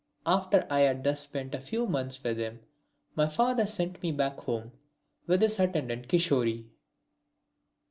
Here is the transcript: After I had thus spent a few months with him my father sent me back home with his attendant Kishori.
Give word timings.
After 0.25 0.65
I 0.67 0.79
had 0.79 1.03
thus 1.03 1.21
spent 1.21 1.53
a 1.53 1.59
few 1.61 1.85
months 1.85 2.23
with 2.23 2.39
him 2.39 2.61
my 3.15 3.27
father 3.27 3.67
sent 3.67 4.01
me 4.01 4.11
back 4.11 4.39
home 4.39 4.71
with 5.27 5.43
his 5.43 5.59
attendant 5.59 6.07
Kishori. 6.07 6.65